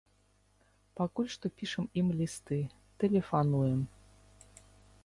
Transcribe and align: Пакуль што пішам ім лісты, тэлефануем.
Пакуль 0.99 1.29
што 1.35 1.45
пішам 1.59 1.85
ім 2.01 2.07
лісты, 2.23 2.59
тэлефануем. 3.05 3.79